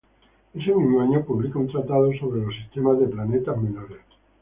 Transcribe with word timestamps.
Ese 0.55 0.73
mismo 0.73 0.99
año 1.01 1.23
publica 1.23 1.59
un 1.59 1.67
tratado 1.67 2.11
sobre 2.19 2.41
el 2.43 2.51
sistema 2.63 2.95
de 2.95 3.05
planetas 3.05 3.55
menores. 3.61 4.01